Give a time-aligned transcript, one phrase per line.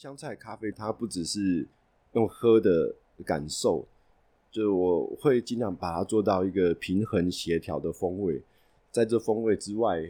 [0.00, 1.66] 香菜咖啡它不只是
[2.12, 3.84] 用喝的感受，
[4.48, 8.40] 就是我会尽量把它做到一个平衡协调的风味。
[8.92, 10.00] 在这风味之外，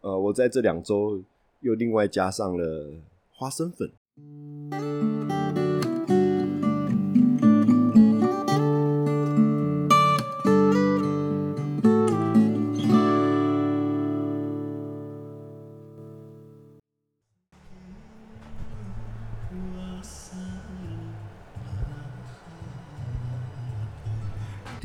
[0.00, 1.22] 呃，我在这两周
[1.60, 2.92] 又另外加上了
[3.32, 3.88] 花生粉。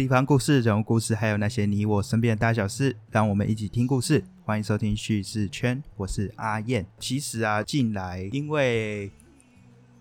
[0.03, 4.21] 地方故事、人物故事，还有那些你我身边的大小事，让我们一起听故事。
[4.43, 6.85] 欢迎收听叙事圈，我是阿燕。
[6.99, 9.09] 其实啊，进来因为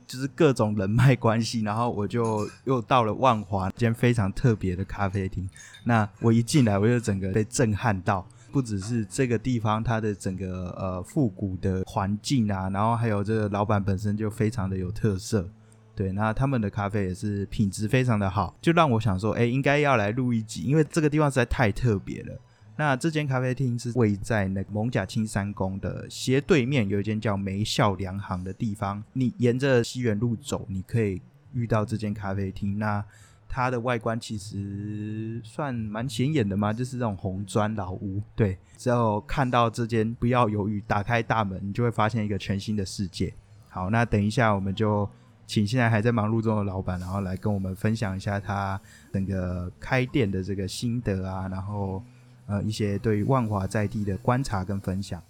[0.05, 5.49] 就是各种人脉关系，然后我就又到了万华这间非常特别的咖啡厅。
[5.85, 15.49] 那我一进来，我就整个被震撼到，不只是这个地方它的整个呃复古的环境啊，然后还有这个老板本身就非常的有特色。
[15.95, 22.41] 对，那他们的咖啡也是品质非常的好，就让我想说，哎，应该要来录一集，因为这个地方实在太特别了。
[22.79, 29.05] 那这间咖啡厅是位在那个蒙甲青山宫的斜对面，有一间叫梅孝良行的地方。
[29.13, 31.21] 你沿着西园路走，你可以
[31.53, 32.79] 遇到这间咖啡厅。
[32.79, 33.05] 那
[33.47, 38.23] 它的外观其实算蛮显眼的嘛，就是这种红砖老屋。
[38.35, 43.35] 对，只要看到这间，不要犹豫，打开大门，你就会发现一个全新的世界。
[43.69, 45.07] 好，那等一下我们就。
[45.47, 48.81] 请现在还在忙碌中的老板，然后来跟我们分享一下他
[49.13, 52.03] 整个开店的这个心得啊，然后
[52.47, 55.23] 呃一些对于万华在地的观察跟分享。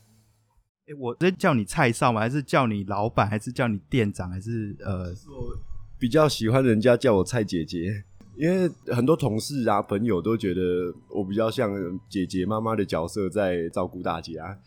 [0.87, 2.21] 哎，我这叫你蔡少吗？
[2.21, 3.29] 还是叫你老板？
[3.29, 4.31] 还是叫你店长？
[4.31, 5.09] 还是呃？
[5.29, 5.57] 我
[5.99, 8.05] 比较喜欢人家叫我蔡姐姐，
[8.37, 10.61] 因为很多同事啊朋友都觉得
[11.09, 11.71] 我比较像
[12.09, 14.59] 姐姐妈妈的角色在照顾大家。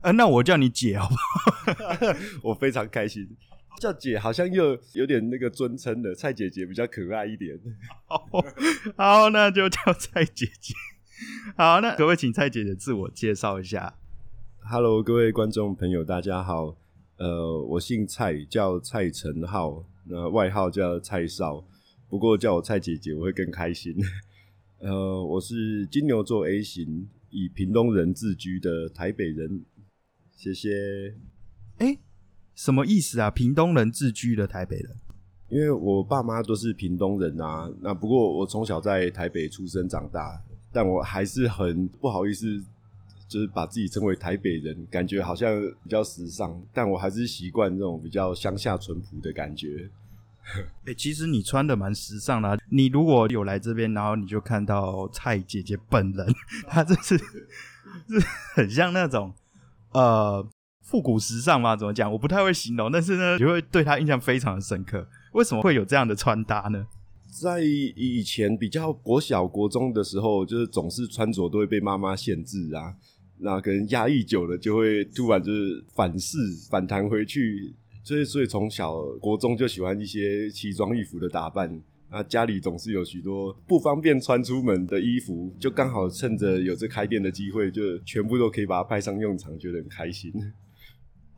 [0.00, 2.14] 啊，那我叫你姐好不好？
[2.42, 3.28] 我非常开心。
[3.78, 7.58] 叫姐好像又有点那个尊称的，蔡姐姐比较可爱一点。
[8.96, 10.74] 好，那就叫蔡姐姐。
[11.56, 13.94] 好，那各位请蔡姐姐自我介绍一下。
[14.60, 16.76] Hello，各位观众朋友，大家好。
[17.16, 21.64] 呃，我姓蔡，叫蔡成浩，那外号叫蔡少。
[22.08, 23.94] 不过叫我蔡姐姐，我会更开心。
[24.80, 29.64] 呃，我是金牛座 A 型，以屏东人自居的台北人。
[30.36, 31.14] 谢谢。
[31.78, 31.98] 哎。
[32.60, 33.30] 什么意思啊？
[33.30, 34.94] 屏东人自居的台北人，
[35.48, 37.66] 因为我爸妈都是屏东人啊。
[37.80, 40.38] 那不过我从小在台北出生长大，
[40.70, 42.62] 但我还是很不好意思，
[43.26, 46.62] 就是把自己称为台北人，感觉好像比较时尚。
[46.70, 49.88] 但我还是习惯这种比较乡下淳朴的感觉。
[50.84, 52.58] 哎，其实你穿的蛮时尚的。
[52.68, 56.26] 你如果有来这边，然后你就看到蔡姐姐本人，
[56.68, 57.16] 她这是
[58.06, 58.20] 是
[58.54, 59.32] 很像那种
[59.92, 60.46] 呃。
[60.90, 61.76] 复古时尚吗？
[61.76, 62.10] 怎么讲？
[62.10, 65.06] 我不太会形容，但是呢，就会对他印象非常的深刻。
[65.34, 66.84] 为什么会有这样的穿搭呢？
[67.40, 72.92] 在以前比较国小国中的时候，就是总是穿着都会被妈妈限制啊，
[73.38, 76.36] 那可能压抑久了，就会突然就是反噬
[76.68, 77.72] 反弹回去。
[78.02, 81.80] 所以，所以从小国中就喜欢一些奇装异服的打扮。
[82.10, 90.32] 那，家里总是有许多不方便穿出门的衣服，就刚好趁着有这开店的机会，就全部都可以把它派上用场，觉得很开心。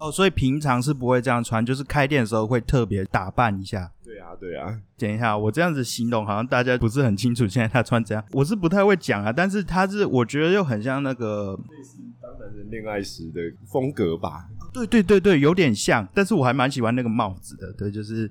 [0.02, 3.92] 哦，所以平常是不会这样穿，就是开店的时候会特别打扮一下。
[4.04, 4.80] 对啊，对啊。
[4.98, 8.24] 等一下，我这样子形容好像大家不是很清楚，现在他穿怎样？
[8.32, 14.48] 我是不太会讲啊，但是他是我觉得又很像那个类似当男人恋爱时的风格吧。
[14.72, 18.28] 对对对对，有点像，但是我还蛮喜欢那个帽子的，对，就是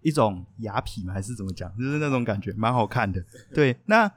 [0.00, 3.24] 一种雅痞嘛，还是怎么讲，就是那种感觉，蛮好看的。
[3.54, 4.10] 对，那。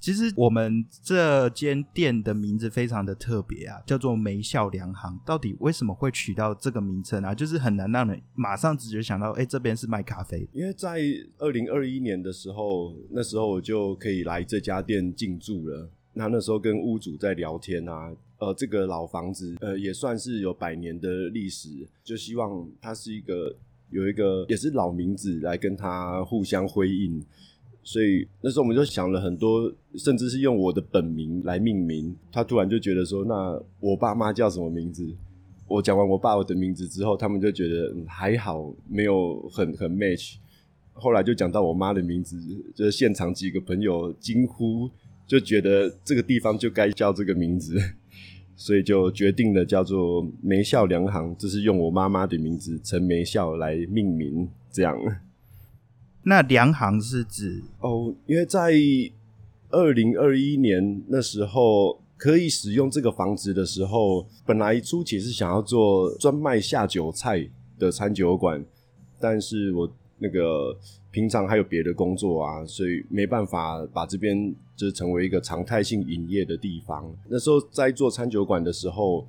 [0.00, 5.20] 其实我们这间店的名字非常的特别啊，叫做梅孝良行。
[5.26, 7.34] 到底为什么会取到这个名称啊？
[7.34, 10.48] 就是很难让人马上直觉想到，哎，这边是卖咖啡。
[10.54, 10.98] 因为在
[11.36, 15.90] 二零二一年的时候，那时候我就可以来这家店进驻了。
[16.14, 23.54] 那那时候跟屋主在聊天啊，呃，这个老房子呃也算是有百年的历史，就希望它是一个
[23.90, 27.22] 有一个也是老名字来跟它互相辉映。
[27.82, 32.14] 所以那时候我们就想了很多，甚至是用我的本名来命名。
[32.30, 35.06] 他突然就觉得说：“那我爸妈叫什么名字？”
[35.66, 40.34] 我讲完我爸我的名字之后，他们就觉得还好，没有很很 match。
[40.92, 42.36] 后来就讲到我妈的名字，
[42.74, 44.90] 就是现场几个朋友惊呼，
[45.26, 47.78] 就觉得这个地方就该叫这个名字，
[48.56, 54.98] 所以就决定了叫做梅孝良行，这是用我妈妈的名字陈梅孝来命名，这样。
[56.22, 58.72] 那梁行是指哦，因为在
[59.70, 68.62] 二零二一年那时候可以使用这个房子的时候，本来初期是想要做专卖下酒菜的餐酒馆，
[69.18, 70.76] 但是我那个
[71.10, 77.10] 平常还有别的工作啊，所以没办法把这边就成为一个常态性营业的地方。
[77.28, 79.26] 那时候在做餐酒馆的时候，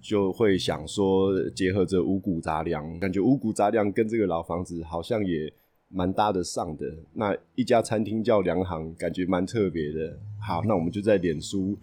[0.00, 5.52] 就会想说结合着五谷杂粮，感觉五谷杂粮跟这个老房子好像也
[5.92, 6.86] 蛮搭得上的。
[7.12, 10.18] 那一家餐厅叫粮行，感觉蛮特别的。
[10.40, 11.76] 好，那我们就在脸书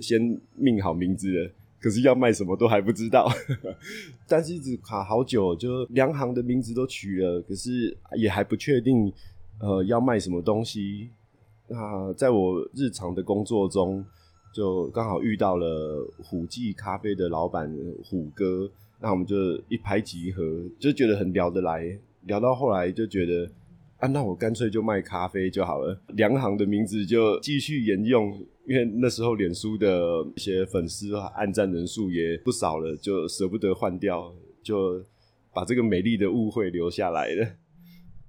[0.00, 1.50] 先命好名字了。
[1.80, 3.30] 可是要卖什么都还不知道，
[4.26, 9.12] 但是一直卡好久，就粮行的名字都取了，可是也还不确定，
[9.60, 11.10] 呃，要卖什么东西。
[11.68, 14.04] 那在我日常的工作中，
[14.52, 17.72] 就刚好遇到了虎记咖啡的老板
[18.02, 18.68] 虎哥，
[19.00, 19.36] 那我们就
[19.68, 20.42] 一拍即合，
[20.80, 21.96] 就觉得很聊得来，
[22.28, 23.50] 聊到后来就觉得。
[23.98, 26.00] 啊，那我干脆就卖咖啡就好了。
[26.10, 28.30] 良行的名字就继续沿用，
[28.64, 34.32] 因为那时候脸书的一些粉丝啊、按赞人数也不少了，就舍不得换掉，
[34.62, 35.04] 就
[35.52, 37.44] 把这个美丽的误会留下来了。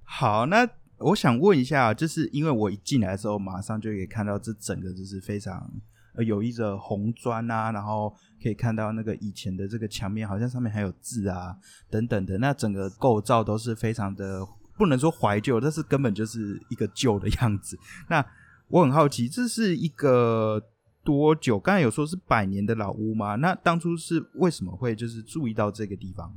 [0.02, 0.68] 好，那
[0.98, 5.70] 我想问一下，就是因为我一进来的时候，马上就可以看到这整个就是非常
[6.18, 11.56] 有一个红砖啊，然后可以看到那个以前的这个墙面，好像上面还有字啊
[11.88, 14.46] 等等的，那整个构造都是非常的。
[14.78, 17.78] 不能说怀旧，但是根本就是一个旧的样子。
[18.08, 18.24] 那
[18.68, 20.58] 我很好奇，这是一个
[21.04, 21.60] 多久？
[21.60, 23.34] 刚才有说是百年的老屋吗？
[23.34, 26.34] 那当初是为什么会就是注意到这个地方？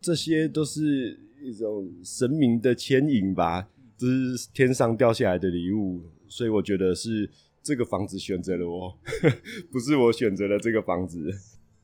[0.00, 7.30] 这些都是一种神明的牵引吧，这是天上掉下来的礼物，所以我觉得是
[7.64, 8.96] 这个房子选择了我，
[9.72, 11.30] 不是我选择了这个房子。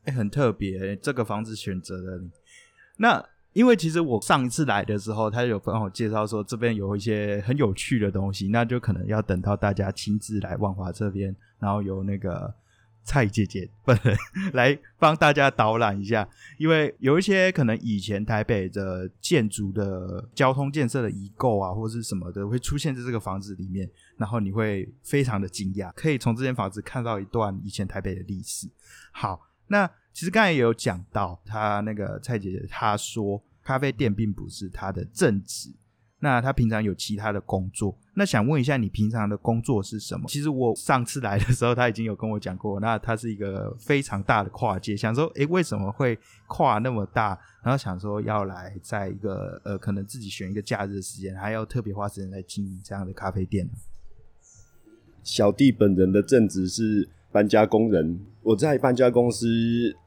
[0.05, 2.29] 很特别，这个房子选择了你。
[2.97, 3.25] 那。
[3.53, 12.55] 因为其实我上一次来的时候，他有帮我介绍说这边有一些很有趣的东西，那就可能要等到大家亲自来万华这边，然后由那个
[13.03, 14.15] 蔡姐姐本人
[14.53, 16.25] 来帮大家导览一下。
[16.57, 23.85] 因为有一些可能以前台北的建筑的交通建设的遗构啊，或者是什么的，会出现在这个房子里面，
[24.21, 28.69] 然后你会非常的惊讶，可以从这间房子看到一段以前台北的历史。
[29.11, 29.89] 好，那。
[30.13, 35.73] 其实刚才也有讲到，他那个蔡姐姐她说，咖啡店并不是她的正职，
[36.19, 37.97] 那她平常有其他的工作。
[38.13, 40.27] 那想问一下，你平常的工作是什么？
[40.27, 47.39] 其实我上次来的时候，他已经有跟我讲过，那他是一个非常大的跨界，想说，诶，为什么会跨那么大？
[47.63, 53.65] 然后想说要来在一个呃，可能自己选一个假日的时间，还要特别花时间来经营这样的咖啡店。
[55.23, 57.09] 小弟本人的正职是。
[57.33, 59.47] 搬家工人，我在搬家公司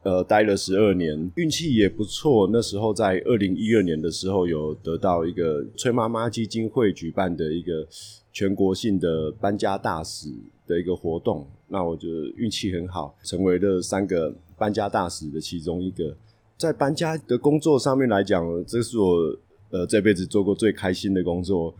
[0.03, 2.47] 呃待了十二年，运气也不错。
[2.53, 7.83] 那时候在二零一二年的时候，有得到一个崔妈妈基金会举办的一个
[8.31, 10.29] 全国性的搬家大使
[10.67, 12.07] 的一个活动，那我就
[12.37, 16.15] 运气很好，成为了三个搬家大使的其中一个。
[16.59, 19.35] 在搬家的工作上面来讲，这是我
[19.71, 21.73] 呃这辈子做过最开心的工作。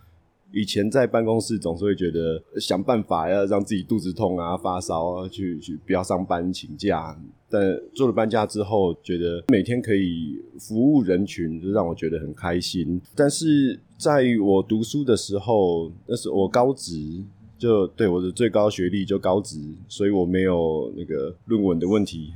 [0.51, 7.19] 以前在办公室总是会觉得想办法要让自己肚子痛啊、发烧啊，去去不要上班请假。
[7.49, 12.99] 但做了搬家之后，觉得每天可以服务人群，就让我觉得很开心。
[13.15, 17.23] 但是在我读书的时候，那是我高职，
[17.57, 22.33] 就对我的最高学历就高职，所以我没有那个论文的问题。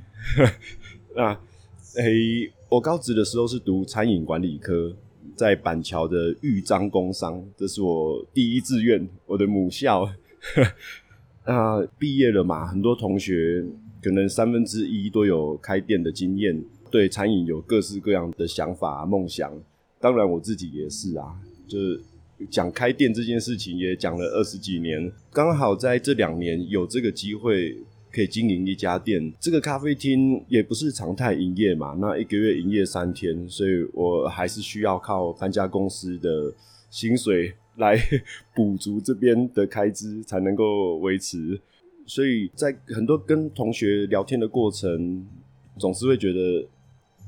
[1.16, 1.34] 那
[1.96, 4.94] 诶，我高职的时候是读餐饮管理科。
[5.40, 10.06] 在板桥的豫章工商，这是我第一志愿，我的母校。
[11.46, 13.64] 那毕业了嘛，很多同学
[14.04, 19.50] 可能三分之一都有开店的经验，对餐饮有各式各样的想法、梦想。
[19.98, 21.34] 当然我自己也是啊，
[21.70, 22.02] 就是
[22.50, 27.78] 讲开店这件事情也讲了二十几年，刚好在这两年有这个机会。
[28.12, 36.52] 可以经营一家店，这个咖啡厅也不是常态营业嘛，那一个月营业三天，所以我还是需要靠搬家公司的
[36.90, 37.98] 薪水来
[38.56, 41.60] 补足这边的开支，才能够维持。
[42.06, 45.28] 所以在很多跟同学聊天的过程，
[45.78, 46.68] 总是会觉得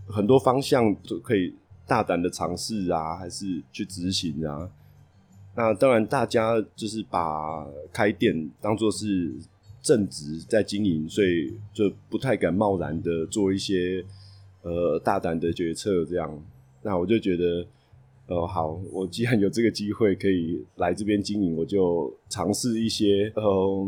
[0.08, 1.54] 很多方向都可以
[1.86, 4.70] 大胆的尝试啊，还是去执行啊。
[5.56, 9.36] 那当然，大家就是把开店当做是。
[9.82, 14.06] 正直在经营，所以就不太敢贸然的做一些
[14.62, 16.06] 呃大胆的决策。
[16.06, 16.44] 这样，
[16.84, 17.66] 那我就觉得，
[18.28, 23.88] 呃，好，我既然有这个机会可以来这边经营，我就尝试一些呃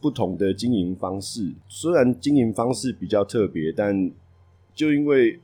[0.00, 1.52] 不同的经营方式。
[1.68, 4.10] 虽然经营方式比较特别，但
[4.74, 5.38] 就因为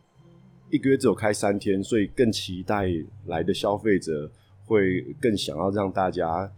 [0.70, 2.90] 一个月只有开三天，所以更期待
[3.26, 4.30] 来的消费者
[4.64, 6.50] 会更想要让大家。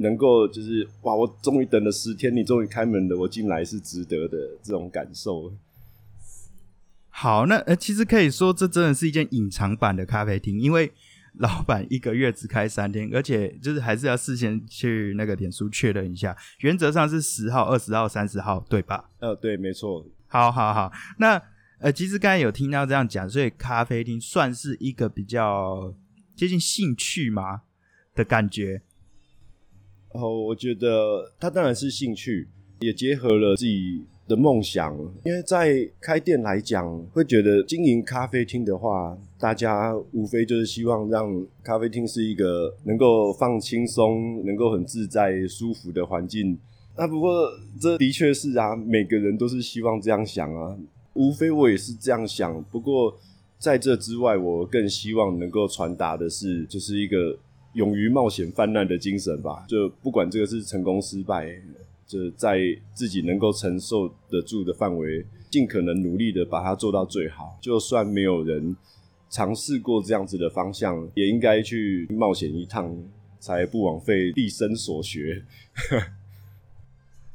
[0.00, 5.52] 能够就是哇，我终于等了十天，你终于开门了，我进来是值得的这种感受。
[7.08, 10.90] 好，那呃，其实可以说这真的是一间隐藏版的咖啡厅，因为
[11.34, 19.10] 老板一个月只开三天，而且就是还是要事先去那个脸书确认一下，原则上是十号、二十号、三十号，对吧？
[19.18, 20.06] 呃，对，没错。
[20.28, 21.40] 好好好，那
[21.78, 25.94] 呃，其实刚才有听到这样讲，所以咖啡厅算是一个比较
[26.34, 27.62] 接近兴趣吗
[28.14, 28.80] 的感觉？
[30.12, 32.48] 哦，我觉得它当然是兴趣，
[32.80, 34.92] 也结合了自己的梦想。
[35.24, 46.58] 因为在开店来讲，会觉得经营咖啡厅的话，大家无非就是希望让咖啡厅是一个能够放轻松、能够很自在、舒服的环境。
[46.96, 47.48] 那不过
[47.80, 50.76] 这的确是啊，每个人都是希望这样想啊。
[51.14, 52.60] 无非我也是这样想。
[52.64, 53.16] 不过
[53.58, 57.38] 在这之外，我更希望能够传达的是，就是一个。
[57.74, 61.48] 勇于冒险犯难的精神吧，就不管这个是成功失败，
[62.06, 62.58] 就在
[62.92, 67.56] 自己能够承受得住的范围，尽可能努力的把它做到最好。
[67.60, 68.76] 就算没有人
[69.28, 72.96] 尝试过这样子的方向，也应该去冒险一趟，
[73.38, 75.44] 才不枉费毕生所学。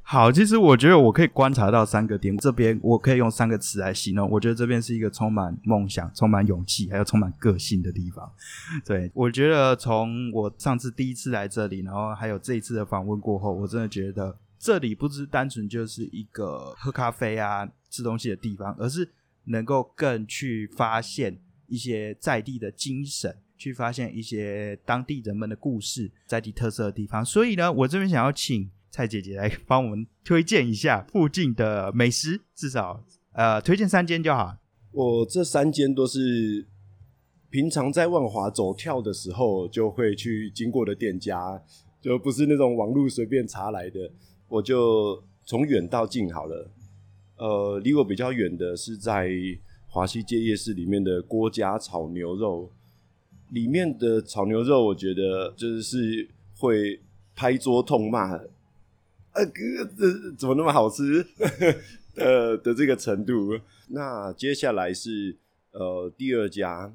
[0.08, 4.30] 好，其实我觉得我可以观察到三个点，这边我可以用三个词来形容。
[4.30, 8.32] 我觉得这边是一个充满梦想、充满勇气，还有充满个性的地方。
[8.86, 19.10] 对我觉得，从我上次第一次来这里，然后还有这一次的访问过后，我真的觉得这里不是单纯就是一个喝咖啡啊、吃东西的地方，而是
[19.46, 21.36] 能够更去发现
[21.66, 27.26] 一些在地的精神，去发现一些当地人们的故事、在地特色的地方。
[27.26, 28.70] 所以呢，我这边想要请。
[28.96, 34.56] 蔡姐姐来帮我们推荐一下附近的美食，至少呃推荐三间就好。
[34.94, 36.66] 我这三间都是
[37.50, 41.62] 平常在万华走跳的时候就会去经过的店家，
[42.00, 44.10] 就不是那种网络随便查来的。
[44.48, 46.72] 我就从远到近好了。
[47.36, 49.30] 呃，离我比较远的是在
[49.90, 52.72] 华西街夜市里面的郭家炒牛肉，
[53.50, 57.02] 里面的炒牛肉我觉得就是会
[57.36, 58.40] 拍桌痛骂。
[59.36, 61.26] 呃，哥，这怎么那么好吃？
[62.16, 63.60] 呃的这个程度。
[63.90, 65.36] 那接下来是
[65.72, 66.94] 呃第二家，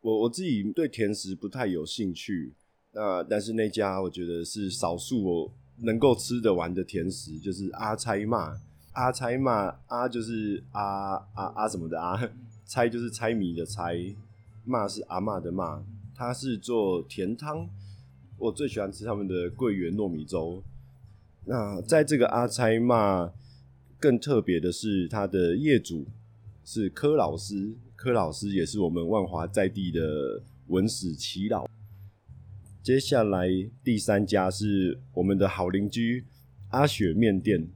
[0.00, 2.54] 我我自己对甜食不太有兴趣。
[2.92, 5.52] 那但是那家我觉得是少数我
[5.82, 8.58] 能够吃得完的甜食，就是阿猜骂。
[8.92, 12.18] 阿猜骂，阿就是阿阿阿什么的阿，
[12.64, 13.94] 猜就是猜谜的猜，
[14.64, 15.84] 骂是阿骂的骂。
[16.14, 17.68] 他是做甜汤，
[18.38, 20.62] 我最喜欢吃他们的桂圆糯米粥。
[21.48, 23.32] 那在这个阿猜骂
[24.00, 26.04] 更特别的是，他的业主
[26.64, 31.68] 是柯老师，柯老师也是我们万华在地的文史耆老。
[32.82, 33.48] 接下来
[33.84, 36.24] 第三家是我们的好邻居
[36.70, 37.68] 阿雪面店，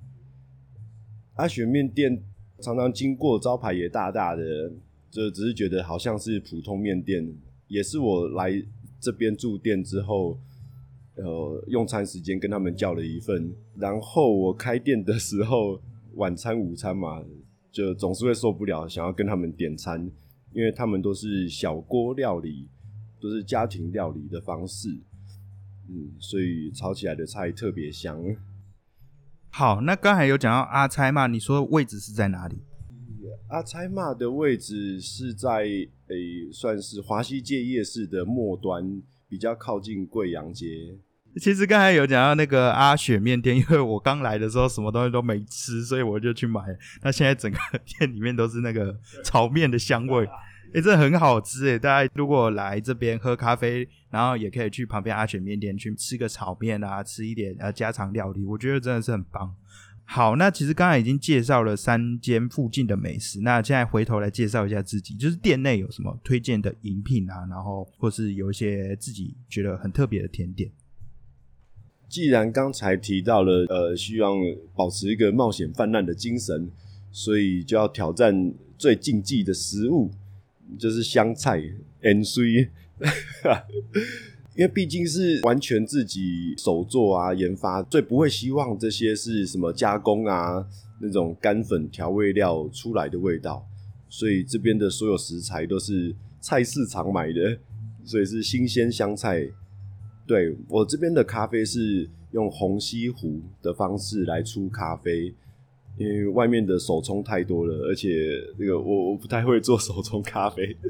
[1.34, 2.20] 阿雪面店
[2.60, 4.72] 常常经过，招牌也大大的，
[5.12, 7.32] 就只是觉得好像是普通面店，
[7.68, 8.60] 也是我来
[8.98, 10.36] 这边住店之后。
[11.22, 15.80] 呃，用餐时间跟他们叫了一份，然后我开店的时候，
[16.14, 17.22] 晚餐、午餐嘛，
[17.70, 20.10] 就总是会受不了，想要跟他们点餐，
[20.52, 22.68] 因为他们都是小锅料理，
[23.20, 24.88] 都是家庭料理的方式，
[25.88, 28.18] 嗯，所以炒起来的菜特别香。
[29.50, 32.56] 好，那刚才有讲到阿猜嘛，你说位置是在哪里？
[33.48, 35.64] 阿猜嘛的位置是在
[36.06, 40.96] 诶，算是华西街夜市的末端，比较靠近贵阳街。
[41.36, 46.60] 其实刚才有讲到那个阿雪面店，因为我刚来的时候什么东西都没吃，所以我就去买。
[47.02, 50.28] 那现在整个店里面都是那个炒面的香味，
[50.74, 51.78] 哎，这很好吃哎！
[51.78, 59.54] 大家如果来这边喝咖啡，然后也可以去旁边阿雪面店去吃个炒面啊，吃一点呃家常料理，我觉得真的是很棒。
[60.04, 70.68] 好，那其实刚才已经介绍了三间附近的美食，那现在回头来介绍一下自己，就是店内有什么推荐的饮品啊，然后或是有一些自己觉得很特别的甜点。
[72.10, 74.36] 既然刚才提到了，呃，希望
[74.74, 76.68] 保持一个冒险泛滥的精神，
[77.12, 80.10] 所以就要挑战最禁忌的食物，
[80.76, 81.62] 就是香菜
[82.00, 82.68] N C，
[84.58, 90.66] 因为毕竟是完全自己手做啊，研发，最不会希望这些是什么加工啊，
[91.00, 93.64] 那种干粉调味料出来的味道，
[94.08, 97.56] 所以这边的所有食材都是菜市场买的，
[98.04, 99.48] 所以是新鲜香菜。
[100.26, 105.34] 对我这边的咖啡是用虹吸壶的方式来出咖啡，
[105.96, 110.76] 因为外面的手冲太多了，而且这个我我不太会做手冲咖啡。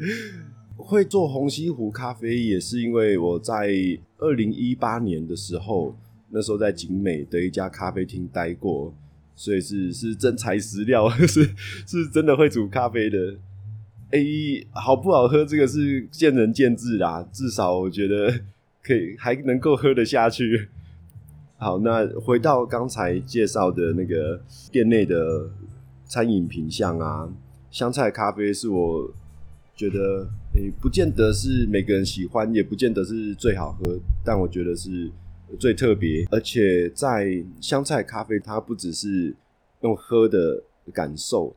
[0.77, 3.71] 会做虹吸壶咖啡也是因为我在
[4.17, 5.95] 二零一八年的时候，
[6.31, 8.91] 那时候在景美的一家咖啡厅待过，
[9.37, 11.45] 所以是是真材实料， 是
[11.87, 13.37] 是真的会煮咖啡的。
[14.13, 18.41] 诶，好不好喝这个是见仁见智啦，至少我觉得
[18.83, 20.69] 可以还能够喝得下去。
[21.59, 24.41] 好，那回到刚才介绍的那个
[24.73, 25.51] 店内的
[26.07, 27.31] 餐饮品相啊，
[27.71, 29.13] 香菜咖啡是我
[29.77, 35.11] 觉得诶，不见得是每个人喜欢，也不见得是最好喝，但我觉得是
[35.59, 36.27] 最特别。
[36.31, 39.35] 而且在香菜咖啡，它不只是
[39.83, 40.63] 用喝的
[40.95, 41.55] 感受，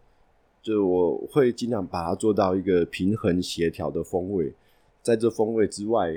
[0.62, 4.54] 就我会尽量把它做到一个平衡协调的风味。
[5.02, 6.14] 在这风味之外，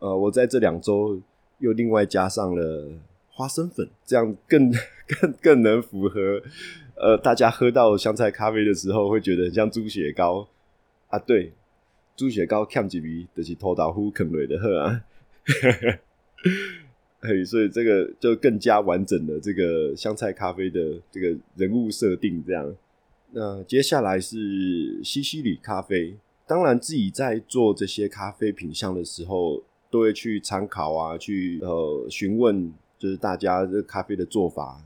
[0.00, 1.20] 呃，我在这两周
[1.58, 2.92] 又另外加上了。
[3.32, 4.70] 花生粉，这样更
[5.06, 6.42] 更更能符合，
[6.94, 10.46] 呃，大家喝到香菜咖啡的时候会觉得很像猪血糕
[11.08, 11.18] 啊。
[11.18, 11.50] 对，
[12.14, 15.02] 猪血糕看几鼻就是拖岛呼啃瑞的喝啊。
[17.22, 22.44] 嘿，所以这个就更加完整的这个香菜咖啡的这个人物设定。
[22.46, 22.76] 这样，
[23.30, 26.14] 那接下来是西西里咖啡。
[26.46, 32.72] 当然，自己在做这些咖啡品相的时候，都会去参考啊，去呃询问。
[33.00, 34.84] 就是大家这咖啡的做法，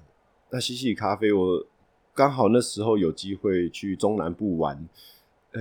[0.51, 1.67] 那西西里咖啡，我
[2.15, 4.89] 刚好那时候有机会去中南部玩，
[5.51, 5.61] 哎，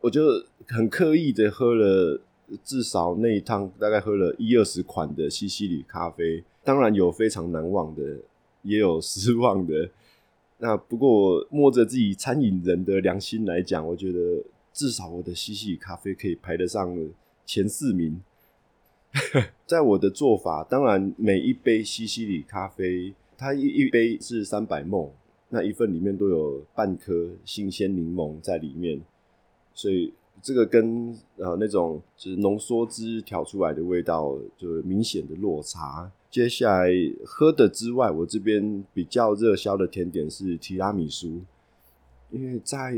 [0.00, 0.22] 我就
[0.66, 2.20] 很刻意的喝了
[2.64, 8.16] 至少那一趟，大概喝了一二十款的西西里咖啡，当然有非常难忘的，
[8.62, 9.88] 也有失望的。
[10.58, 14.42] 那不过摸着自己餐饮人的良心来讲，我觉得
[14.72, 16.92] 至少我的西西里咖啡可以排得上
[17.46, 18.20] 前四名。
[19.66, 25.10] 在我的做法，当然每一杯西西里咖啡，它一一杯是三百梦，
[25.50, 29.00] 那一份里面都有半颗新鲜柠檬在里面，
[29.74, 36.10] 所以这个跟呃那种就是浓缩汁调出来的味道就明显的落差。
[36.30, 36.90] 接下来
[37.24, 41.42] 喝的之外，我这边比较热销的甜点是提拉米苏，
[42.30, 42.94] 因为在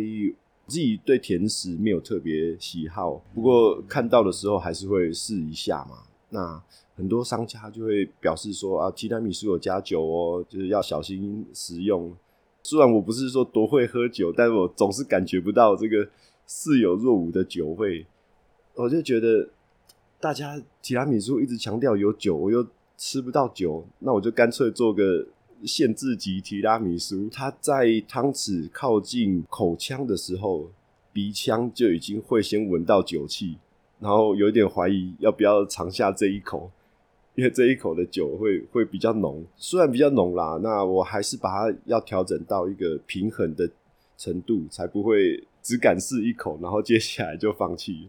[0.67, 5.99] 自己对甜食没有特别喜好，不过看到的时候还是会试一下嘛。
[6.31, 6.63] 那
[6.97, 12.15] 很多商家就会表示说啊，提拉米苏有加酒哦，就是要小心食用。
[12.63, 16.09] 虽然我不是说多会喝酒，但我总是感觉不到这个
[16.47, 18.07] 似有若无的酒味。
[18.75, 19.51] 我就觉得
[20.19, 25.27] 大家提拉米苏一直强调有酒，我又吃不到酒，那我就干脆做个。
[25.65, 30.71] 限制级提拉米苏，它在汤匙靠近口腔的时候，
[31.13, 33.57] 鼻腔就已经会先闻到酒气，
[34.01, 36.71] 然后有点怀疑要不要尝下这一口，
[37.35, 43.71] 因为这一口的酒会 会比较浓，虽然比较浓啦，那我还是把它要调整到一个平衡的
[44.17, 48.09] 程度，才不会只敢试一口，然后接下来就放弃。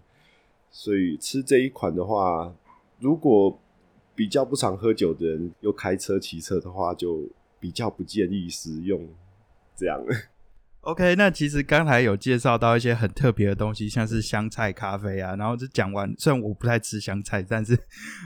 [0.71, 2.53] 所以吃这一款的话，
[2.99, 3.58] 如果
[4.15, 9.08] 比较不常喝酒的人又开车骑车的话，就比较不建议食用。
[9.75, 10.01] 这样
[10.82, 11.15] ，OK。
[11.15, 15.36] 那其实刚才有介绍到一些很特别的东西，像是香菜咖啡啊。
[15.36, 17.78] 然后就讲完，虽然我不太吃香菜，但是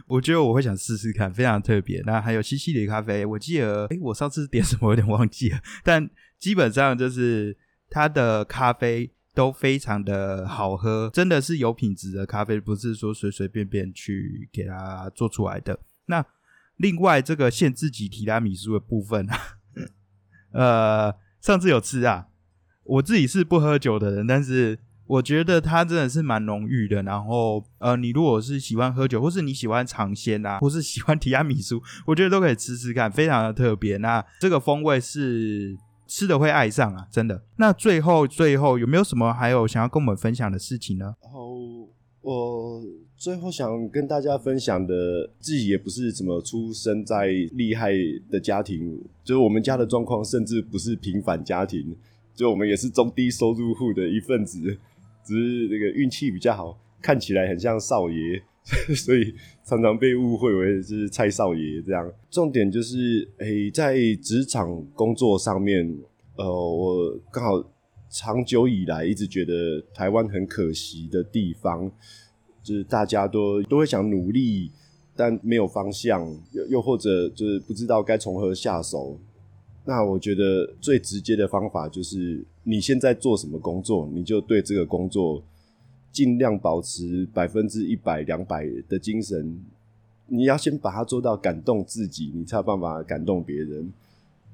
[0.08, 2.04] 我觉得我会想试试看，非常特别。
[2.06, 7.58] 那还有西西里咖啡，我记得，哎，我上次点什么有点忘记了，但基本上就是
[7.90, 9.12] 它的咖啡。
[9.40, 15.80] 都非常的好喝，真的是有品质的咖啡，不是说随随便便去给它做出来的。
[16.08, 16.26] 那
[16.76, 19.38] 另外这个限制级提拉米苏的部分啊，
[20.52, 22.28] 呃，上次有吃啊，
[22.84, 27.02] 我自己是不喝酒的人，但是我觉得它真的是蛮浓郁的。
[27.04, 33.96] 然后呃，你如果是喜欢喝酒，或是你喜欢尝鲜啊，或是喜欢提拉米苏，我觉得都可以吃吃看，非常的特别。
[33.96, 35.78] 那这个风味是。
[36.10, 37.44] 吃的会爱上啊，真的。
[37.58, 41.14] 那最后最后有没有什么还有想要跟我们分享的事情呢？
[41.22, 41.88] 然后
[42.22, 42.84] 我
[43.16, 47.92] 最后想跟大家分享的，自己也不是怎么出生在厉害
[48.32, 51.96] 的家庭，就是我们家的状况甚至不是平凡家庭，
[52.34, 54.60] 就我们也是中低收入户的一份子，
[55.24, 58.42] 只是那个运气比较好，看起来很像少爷。
[58.96, 62.12] 所以常常被误会为是蔡少爷这样。
[62.30, 65.98] 重点就是，诶，在职场工作上面，
[66.36, 67.64] 呃，我刚好
[68.10, 71.92] 长久以来一直觉得台湾很可惜的地方，
[72.62, 74.72] 就是大家都都会想努力，
[75.16, 79.20] 但没有方向，又又或者就是不知道该从何下手。
[79.86, 85.44] 那我觉得最直接的方法就是，你现在做什么工作，你就对这个工作。
[86.12, 89.60] 尽量保持百分之一百、两百的精神。
[90.28, 93.92] 你要先把它做到感动自己，你才有办法感动别人。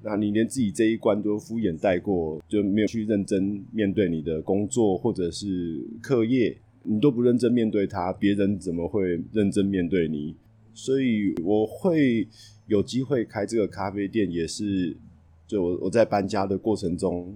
[0.01, 10.35] 那你连自己这一关都敷衍带过，就没有去认真面对你的工作或者是课业，你都不认真面对它，别人怎么会认真面对你？
[10.73, 12.27] 所以我会
[12.67, 14.95] 有机会开这个咖啡店，也是
[15.47, 17.33] 就我我在搬家的过程中。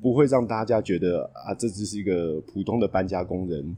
[0.00, 3.76] 不会让大家觉得啊，这只是一个普通的搬家工人。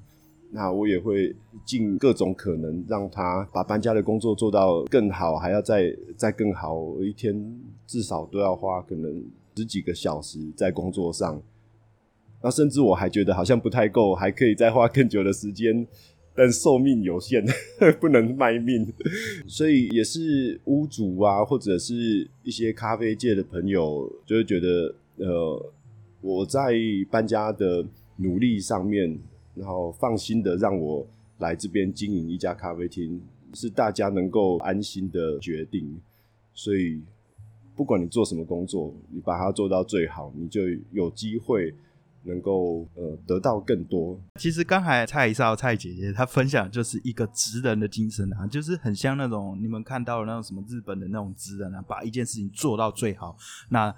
[0.53, 1.33] 那我也会
[1.65, 7.01] 尽各种可能让他把搬家的工作做到更好，还要再再更好。
[7.01, 7.57] 一天
[7.87, 11.41] 至少都要花可能十几个小时在工作上。
[12.43, 15.87] 那甚至我还觉得好像不太够，还可以再花更久的时间，
[16.35, 17.45] 但寿命有限，
[18.01, 18.93] 不能卖命。
[19.47, 25.73] 所以也是屋主啊，或者是一些咖啡界的朋友，就会觉得呃，
[26.21, 26.73] 我在
[27.11, 29.19] 搬家的努力上面。
[29.53, 31.07] 然后放心的让我
[31.39, 33.21] 来这边经营一家咖啡厅，
[33.53, 36.01] 是大家能够安心的决定。
[36.55, 37.03] 所以，
[37.75, 41.75] 不管你做什么工作，你把它做到最好，你就有机会
[42.23, 44.19] 能够呃得到更多。
[44.37, 53.37] 其实刚才蔡少蔡姐姐她分享就是一个职人的精神啊，就是很像那种你们看到的那种什么日本的那种职人啊，把一件事情做到最好，
[53.69, 53.95] 那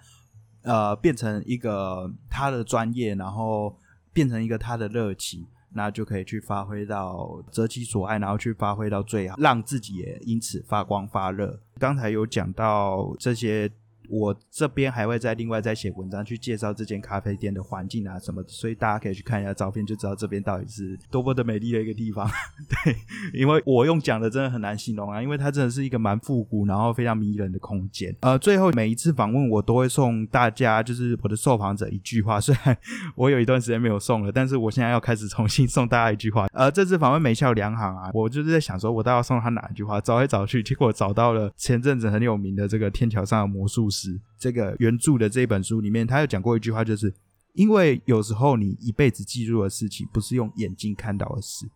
[0.62, 3.76] 呃变成一个他的专业，然后。
[4.14, 11.58] 变成一个他的热情，那就可以去发挥到择其所爱，然后去发挥到最好，让自己也因此发光发热。
[11.78, 13.72] 刚才有讲到这些。
[14.12, 22.28] 我这边还会再另外再写文章去介绍这间咖啡店的环境啊什么的，所以大家可以去看一下照片，就知道这边到底是多么的美丽的一个地方。
[22.84, 22.94] 对，
[23.32, 28.14] 因为我用讲的真的很难形容啊，因为它真的是一个蛮复古，然后非常迷人的空间。
[28.20, 32.38] 呃，最后每一次访问我都会送大家，就是我的受访者一句话。
[32.38, 32.76] 虽然
[33.14, 36.46] 我有一段时间没有送了，但是我现在要开始重新送大家一句话。
[36.52, 39.98] 呃，这次访问美笑两行啊，我就是在想说，我到底要送他哪一句话？
[40.02, 44.01] 找来找去，结果找到了前阵子很有名的这个天桥上的魔术师。
[44.38, 47.12] 这个原著的这本书里面，他有讲过一句话，就是
[47.54, 51.66] 因为有时候你一辈子记住的事情，不是用眼睛看到的事。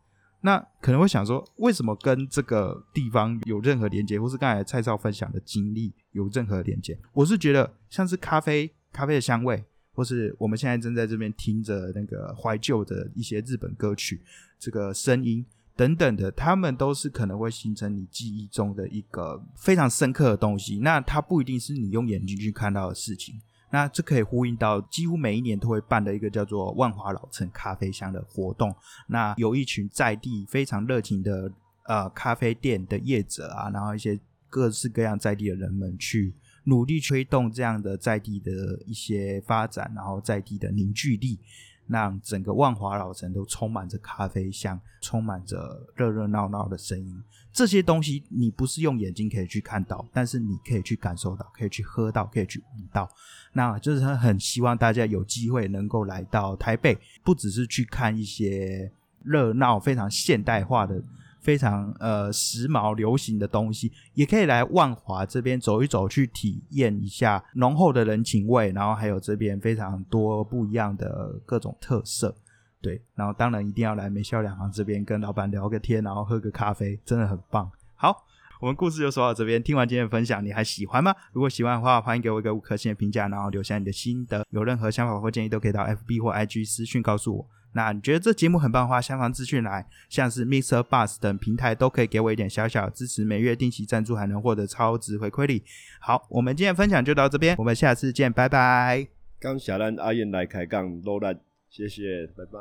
[0.43, 6.97] 那可能会想说，为什么跟这个地方有任何连接，或是刚才蔡少分享的经历有任何连接？
[7.13, 14.21] 我是觉得，像是咖啡、咖啡的香味，或是我们现在正在这边听着那个怀旧的一些日本歌曲，
[14.59, 15.45] 这个声音。
[15.77, 20.79] 等等的，他们都是可能会形成你记忆中的一个非常深刻的东西。
[20.79, 23.39] 那它不一定是你用眼睛去看到的事情。
[23.71, 28.75] 那这可以呼应到几乎每一年都会办的一个叫做万华老城咖啡香的活动。
[29.09, 31.53] 那有一群在地非常热情的
[31.85, 36.33] 呃咖啡店的业者啊，然后一些各式各样在地的人们去
[36.65, 41.39] 努力推动这样的在地的一些发展，然后在地的凝聚力。
[41.89, 47.23] 让整个万华老城都充满着咖啡香，充满着热热闹闹的声音。
[47.53, 53.09] 这些东西你不是用眼睛可以去看到，但是你可以去感受到，可以去喝到，可以去闻到。
[53.53, 61.03] 那就是很希望大家有机会能够来到台北，不只是去看一些热闹、非常现代化的。
[61.47, 72.35] 非常呃时髦流行的东西，也可以来万华这边走一走，去体验一下浓厚的人情味，然后还有这边非常多不一样的各种特色。
[72.83, 77.71] 对，然后当然一定要来美笑两行这边跟老板聊个天，然后喝个咖啡，真的很棒。
[77.95, 78.25] 好，
[78.61, 81.15] 我们故事就说到这边，听完今天的分享，你还喜欢吗？
[81.33, 84.45] 如果喜欢的话，欢迎给我一个五颗星的评价，然后留下你的心得。
[84.51, 87.47] 有任何想法或建议，都可以到 FB 或 IG 私讯告诉我。
[87.77, 90.83] 那你觉得这节目很棒的话，下方资讯来，像是 Mr.
[90.83, 95.63] Bus 等平台都可以给我一点小小支持，每月定期赞助还能获得超值回馈礼。
[96.01, 99.09] 好，我们今天分享就到这边，我们下次见，拜拜。
[99.39, 102.57] 刚下单阿燕来开杠，罗兰，谢谢，拜拜。